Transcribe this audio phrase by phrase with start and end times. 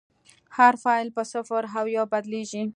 [0.57, 2.63] هر فایل په صفر او یو بدلېږي.